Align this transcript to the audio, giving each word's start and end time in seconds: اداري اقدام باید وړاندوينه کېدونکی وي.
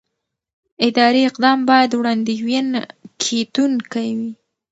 اداري 0.87 1.21
اقدام 1.29 1.59
باید 1.69 1.91
وړاندوينه 1.99 2.79
کېدونکی 3.23 4.07
وي. 4.17 4.31